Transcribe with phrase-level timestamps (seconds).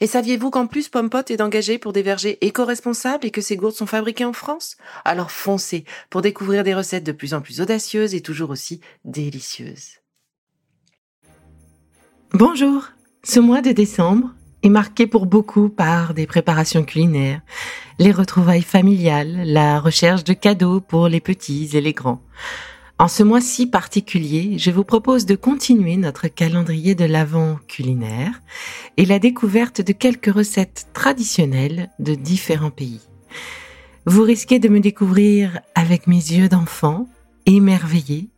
[0.00, 3.74] Et saviez-vous qu'en plus Pompot est engagé pour des vergers éco-responsables et que ces gourdes
[3.74, 4.76] sont fabriquées en France?
[5.04, 10.00] Alors foncez pour découvrir des recettes de plus en plus audacieuses et toujours aussi délicieuses.
[12.32, 12.88] Bonjour
[13.22, 14.30] Ce mois de décembre
[14.64, 17.42] est marqué pour beaucoup par des préparations culinaires,
[17.98, 22.22] les retrouvailles familiales, la recherche de cadeaux pour les petits et les grands.
[22.96, 28.40] En ce mois-ci particulier, je vous propose de continuer notre calendrier de l'Avent culinaire
[28.96, 33.00] et la découverte de quelques recettes traditionnelles de différents pays.
[34.06, 37.08] Vous risquez de me découvrir avec mes yeux d'enfant,
[37.46, 38.28] émerveillé,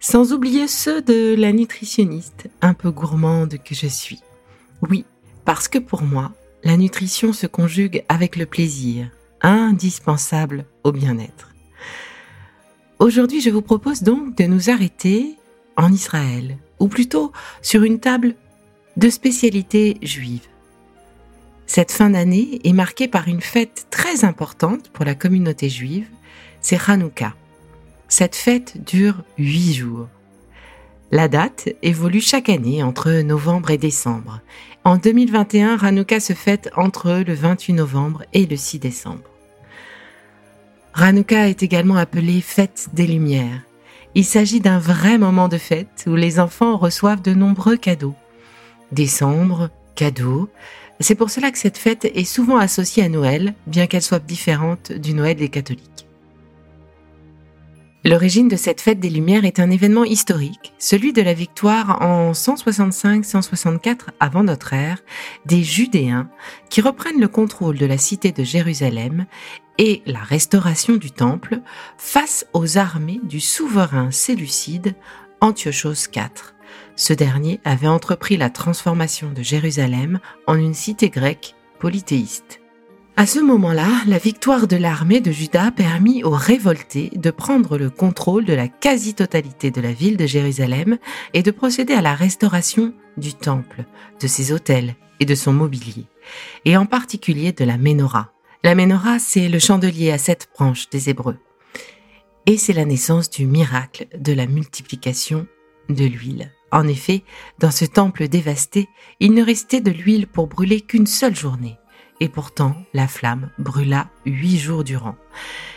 [0.00, 4.22] sans oublier ceux de la nutritionniste un peu gourmande que je suis.
[4.88, 5.04] Oui,
[5.44, 9.10] parce que pour moi, la nutrition se conjugue avec le plaisir,
[9.42, 11.53] indispensable au bien-être.
[13.00, 15.34] Aujourd'hui, je vous propose donc de nous arrêter
[15.76, 18.36] en Israël, ou plutôt sur une table
[18.96, 20.46] de spécialités juives.
[21.66, 26.06] Cette fin d'année est marquée par une fête très importante pour la communauté juive,
[26.60, 27.34] c'est Hanouka.
[28.08, 30.06] Cette fête dure huit jours.
[31.10, 34.40] La date évolue chaque année entre novembre et décembre.
[34.84, 39.33] En 2021, Hanouka se fête entre le 28 novembre et le 6 décembre.
[40.96, 43.62] Hanouka est également appelée fête des Lumières.
[44.14, 48.14] Il s'agit d'un vrai moment de fête où les enfants reçoivent de nombreux cadeaux.
[48.92, 50.48] Décembre, cadeaux.
[51.00, 54.92] C'est pour cela que cette fête est souvent associée à Noël, bien qu'elle soit différente
[54.92, 56.06] du Noël des catholiques.
[58.06, 62.32] L'origine de cette fête des Lumières est un événement historique, celui de la victoire en
[62.32, 64.98] 165-164 avant notre ère
[65.46, 66.28] des Judéens
[66.68, 69.24] qui reprennent le contrôle de la cité de Jérusalem
[69.78, 71.60] et la restauration du temple
[71.98, 74.94] face aux armées du souverain séleucide
[75.40, 76.54] Antiochos IV.
[76.96, 82.60] Ce dernier avait entrepris la transformation de Jérusalem en une cité grecque polythéiste.
[83.16, 87.88] À ce moment-là, la victoire de l'armée de Juda permit aux révoltés de prendre le
[87.88, 90.98] contrôle de la quasi-totalité de la ville de Jérusalem
[91.32, 93.84] et de procéder à la restauration du temple,
[94.20, 96.06] de ses autels et de son mobilier,
[96.64, 98.33] et en particulier de la menorah.
[98.64, 101.36] La menorah, c'est le chandelier à sept branches des Hébreux.
[102.46, 105.46] Et c'est la naissance du miracle de la multiplication
[105.90, 106.50] de l'huile.
[106.72, 107.24] En effet,
[107.58, 108.88] dans ce temple dévasté,
[109.20, 111.76] il ne restait de l'huile pour brûler qu'une seule journée
[112.20, 115.16] et pourtant la flamme brûla huit jours durant.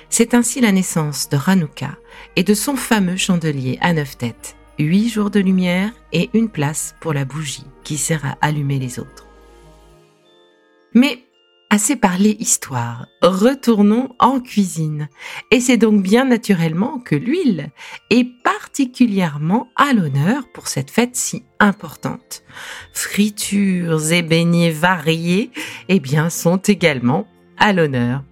[0.09, 1.97] C'est ainsi la naissance de Hanouka
[2.37, 6.95] et de son fameux chandelier à neuf têtes, huit jours de lumière et une place
[7.01, 9.27] pour la bougie qui sert à allumer les autres.
[10.93, 11.26] Mais
[11.69, 15.09] Assez parlé histoire, retournons en cuisine.
[15.51, 17.71] Et c'est donc bien naturellement que l'huile
[18.09, 22.43] est particulièrement à l'honneur pour cette fête si importante.
[22.93, 25.51] Fritures et beignets variés,
[25.89, 27.27] eh bien, sont également
[27.57, 28.23] à l'honneur.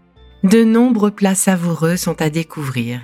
[0.43, 3.01] De nombreux plats savoureux sont à découvrir.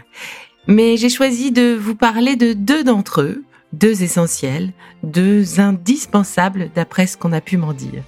[0.65, 3.43] Mais j'ai choisi de vous parler de deux d'entre eux,
[3.73, 4.71] deux essentiels,
[5.03, 8.03] deux indispensables d'après ce qu'on a pu m'en dire.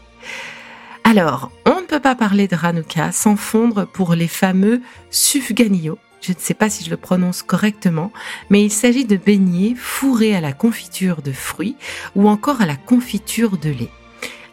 [1.03, 1.51] Alors,
[1.99, 5.97] pas parler de Hanouka sans fondre pour les fameux sufganio.
[6.21, 8.11] Je ne sais pas si je le prononce correctement,
[8.49, 11.75] mais il s'agit de beignets fourrés à la confiture de fruits
[12.15, 13.91] ou encore à la confiture de lait.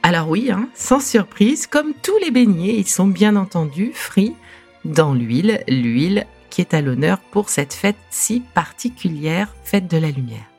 [0.02, 4.34] Alors oui, hein, sans surprise, comme tous les beignets, ils sont bien entendu frits
[4.84, 10.10] dans l'huile, l'huile qui est à l'honneur pour cette fête si particulière, fête de la
[10.10, 10.50] lumière.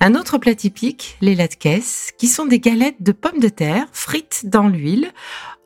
[0.00, 4.42] Un autre plat typique, les latkes, qui sont des galettes de pommes de terre frites
[4.46, 5.12] dans l'huile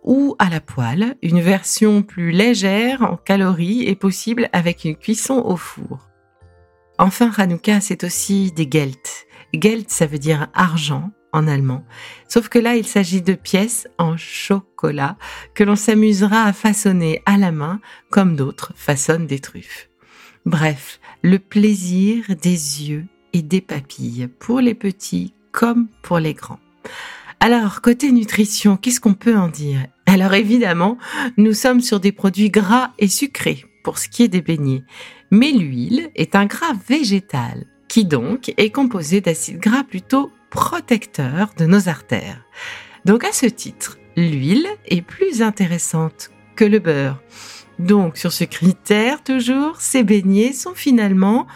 [0.07, 1.17] ou à la poêle.
[1.23, 6.09] Une version plus légère en calories est possible avec une cuisson au four.
[6.99, 9.27] Enfin, Hanouka, c'est aussi des Gelt.
[9.53, 11.85] Gelt, ça veut dire argent en allemand.
[12.29, 15.17] Sauf que là, il s'agit de pièces en chocolat
[15.55, 17.81] que l'on s'amusera à façonner à la main
[18.11, 19.91] comme d'autres façonnent des truffes.
[20.47, 26.61] Bref, le plaisir des yeux et des papilles, pour les petits comme pour les grands.
[27.41, 30.99] Alors, côté nutrition, qu'est-ce qu'on peut en dire Alors évidemment,
[31.37, 34.85] nous sommes sur des produits gras et sucrés pour ce qui est des beignets.
[35.31, 41.67] Mais l'huile est un gras végétal qui donc est composé d'acides gras plutôt protecteurs de
[41.67, 42.45] nos artères.
[43.05, 47.21] Donc à ce titre, l'huile est plus intéressante que le beurre.
[47.79, 51.47] Donc sur ce critère toujours, ces beignets sont finalement,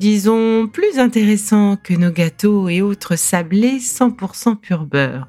[0.00, 5.28] disons, plus intéressants que nos gâteaux et autres sablés 100% pur beurre.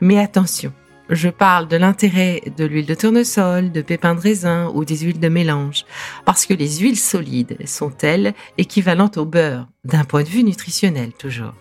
[0.00, 0.72] Mais attention,
[1.08, 5.20] je parle de l'intérêt de l'huile de tournesol, de pépins de raisin ou des huiles
[5.20, 5.84] de mélange,
[6.24, 11.12] parce que les huiles solides sont, elles, équivalentes au beurre, d'un point de vue nutritionnel
[11.12, 11.54] toujours.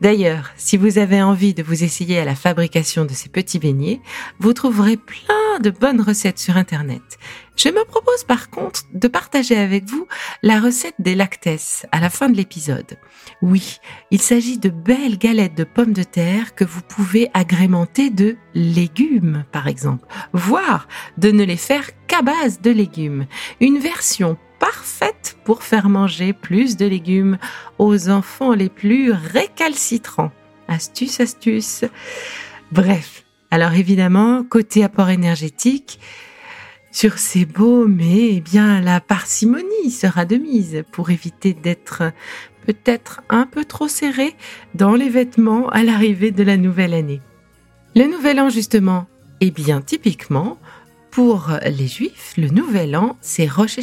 [0.00, 4.00] D'ailleurs, si vous avez envie de vous essayer à la fabrication de ces petits beignets,
[4.40, 7.02] vous trouverez plein de bonnes recettes sur Internet.
[7.62, 10.08] Je me propose par contre de partager avec vous
[10.42, 12.98] la recette des lactès à la fin de l'épisode.
[13.40, 13.78] Oui,
[14.10, 19.44] il s'agit de belles galettes de pommes de terre que vous pouvez agrémenter de légumes,
[19.52, 20.88] par exemple, voire
[21.18, 23.26] de ne les faire qu'à base de légumes.
[23.60, 27.38] Une version parfaite pour faire manger plus de légumes
[27.78, 30.32] aux enfants les plus récalcitrants.
[30.66, 31.84] Astuce, astuce.
[32.72, 33.22] Bref,
[33.52, 36.00] alors évidemment, côté apport énergétique,
[36.92, 37.48] sur ces
[37.88, 42.12] mais eh bien, la parcimonie sera de mise pour éviter d'être
[42.66, 44.36] peut-être un peu trop serré
[44.74, 47.20] dans les vêtements à l'arrivée de la nouvelle année.
[47.96, 49.06] Le nouvel an, justement,
[49.40, 50.58] eh bien, typiquement,
[51.10, 53.80] pour les Juifs, le nouvel an, c'est Rosh.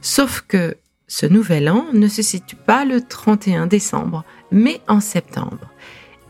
[0.00, 0.76] Sauf que
[1.08, 5.70] ce nouvel an ne se situe pas le 31 décembre, mais en septembre.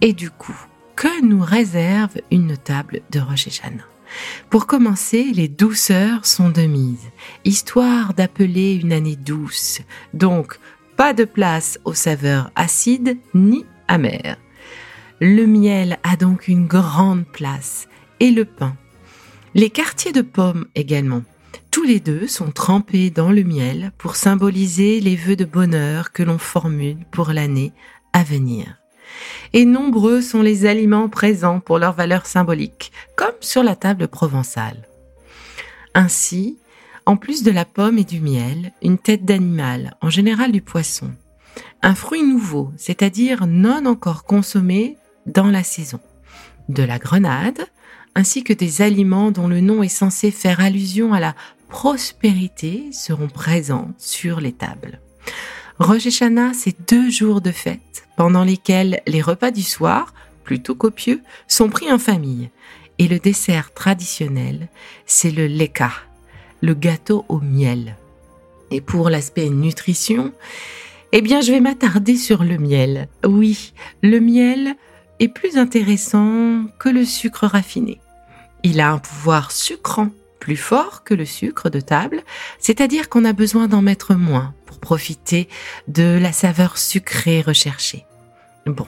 [0.03, 0.57] Et du coup,
[0.95, 3.49] que nous réserve une table de Rosh
[4.51, 7.11] pour commencer, les douceurs sont de mise,
[7.45, 9.81] histoire d'appeler une année douce.
[10.15, 10.59] Donc,
[10.97, 14.39] pas de place aux saveurs acides ni amères.
[15.21, 17.89] Le miel a donc une grande place,
[18.21, 18.77] et le pain.
[19.55, 21.23] Les quartiers de pommes également.
[21.71, 26.23] Tous les deux sont trempés dans le miel pour symboliser les vœux de bonheur que
[26.23, 27.73] l'on formule pour l'année
[28.13, 28.79] à venir.
[29.53, 34.89] Et nombreux sont les aliments présents pour leur valeur symbolique, comme sur la table provençale.
[35.95, 36.59] Ainsi,
[37.07, 41.11] en plus de la pomme et du miel, une tête d'animal, en général du poisson,
[41.83, 46.01] un fruit nouveau, c'est-à-dire non encore consommé dans la saison,
[46.69, 47.61] de la grenade,
[48.15, 51.35] ainsi que des aliments dont le nom est censé faire allusion à la
[51.69, 55.01] prospérité seront présents sur les tables.
[55.79, 61.21] Rosh Hashanah, c'est deux jours de fête pendant lesquels les repas du soir, plutôt copieux,
[61.49, 62.49] sont pris en famille.
[62.99, 64.69] Et le dessert traditionnel,
[65.05, 65.93] c'est le leka,
[66.63, 67.97] le gâteau au miel.
[68.71, 70.33] Et pour l'aspect nutrition,
[71.13, 73.09] eh bien, je vais m'attarder sur le miel.
[73.27, 74.77] Oui, le miel
[75.21, 78.01] est plus intéressant que le sucre raffiné.
[78.63, 80.09] Il a un pouvoir sucrant
[80.41, 82.23] plus fort que le sucre de table,
[82.61, 84.55] c'est-à-dire qu'on a besoin d'en mettre moins
[84.87, 85.49] profiter
[85.89, 88.07] de la saveur sucrée recherchée.
[88.67, 88.87] Bon,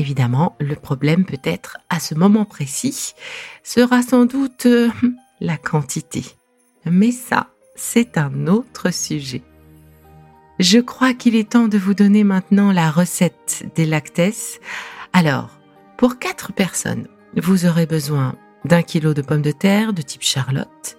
[0.00, 3.14] évidemment, le problème peut-être à ce moment précis
[3.62, 4.90] sera sans doute euh,
[5.40, 6.24] la quantité.
[6.84, 9.42] Mais ça, c'est un autre sujet.
[10.58, 14.58] Je crois qu'il est temps de vous donner maintenant la recette des lactès.
[15.12, 15.60] Alors,
[15.96, 20.98] pour quatre personnes, vous aurez besoin d'un kilo de pommes de terre de type Charlotte,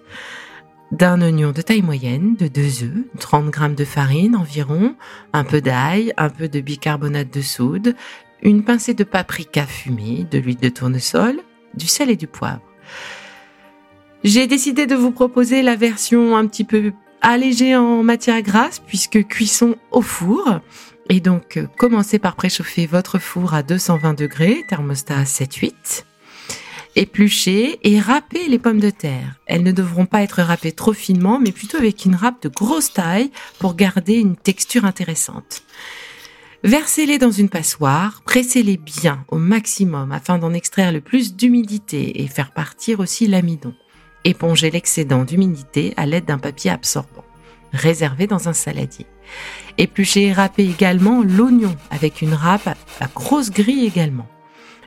[0.92, 4.94] d'un oignon de taille moyenne, de deux œufs, 30 grammes de farine environ,
[5.32, 7.96] un peu d'ail, un peu de bicarbonate de soude,
[8.42, 11.40] une pincée de paprika fumée, de l'huile de tournesol,
[11.74, 12.62] du sel et du poivre.
[14.22, 19.26] J'ai décidé de vous proposer la version un petit peu allégée en matière grasse puisque
[19.26, 20.60] cuisson au four.
[21.08, 26.04] Et donc, commencez par préchauffer votre four à 220 degrés, thermostat 7-8
[26.96, 29.36] éplucher et râper les pommes de terre.
[29.46, 32.92] Elles ne devront pas être râpées trop finement, mais plutôt avec une râpe de grosse
[32.92, 35.62] taille pour garder une texture intéressante.
[36.64, 42.28] Versez-les dans une passoire, pressez-les bien au maximum afin d'en extraire le plus d'humidité et
[42.28, 43.74] faire partir aussi l'amidon.
[44.24, 47.24] Épongez l'excédent d'humidité à l'aide d'un papier absorbant.
[47.72, 49.06] Réservez dans un saladier.
[49.78, 52.68] Épluchez et râpez également l'oignon avec une râpe
[53.00, 54.28] à grosse grille également.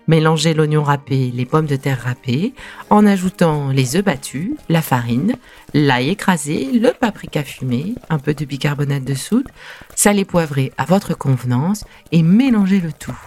[0.07, 2.53] Mélangez l'oignon râpé, les pommes de terre râpées,
[2.89, 5.35] en ajoutant les œufs battus, la farine,
[5.73, 9.47] l'ail écrasé, le paprika fumé, un peu de bicarbonate de soude,
[9.95, 13.17] salé poivré à votre convenance et mélangez le tout.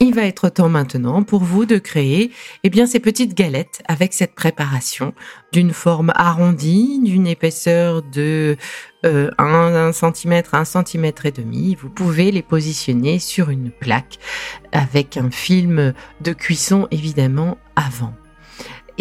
[0.00, 2.32] Il va être temps maintenant pour vous de créer
[2.64, 5.14] eh bien ces petites galettes avec cette préparation
[5.52, 8.56] d'une forme arrondie, d'une épaisseur de
[9.04, 11.74] euh, 1, cm, 1 cm et demi.
[11.74, 14.18] Vous pouvez les positionner sur une plaque
[14.72, 15.92] avec un film
[16.22, 18.14] de cuisson évidemment avant.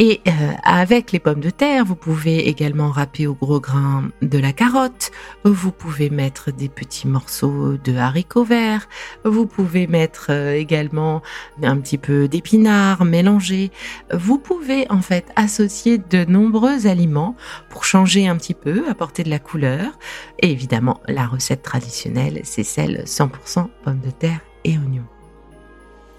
[0.01, 0.31] Et euh,
[0.63, 5.11] avec les pommes de terre, vous pouvez également râper au gros grain de la carotte.
[5.43, 8.87] Vous pouvez mettre des petits morceaux de haricots verts.
[9.25, 11.21] Vous pouvez mettre euh, également
[11.61, 13.71] un petit peu d'épinards mélangés.
[14.13, 17.35] Vous pouvez en fait associer de nombreux aliments
[17.69, 19.99] pour changer un petit peu, apporter de la couleur.
[20.41, 25.07] Et évidemment, la recette traditionnelle, c'est celle 100% pommes de terre et oignons.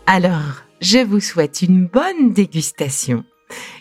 [0.04, 3.25] Alors, je vous souhaite une bonne dégustation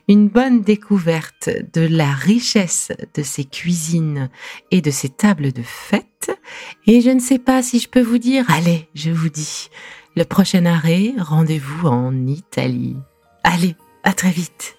[0.08, 4.30] une bonne découverte de la richesse de ces cuisines
[4.72, 6.32] et de ces tables de fête.
[6.88, 9.70] Et je ne sais pas si je peux vous dire, allez, je vous dis,
[10.16, 12.98] le prochain arrêt, rendez-vous en Italie.
[13.44, 14.79] Allez, à très vite.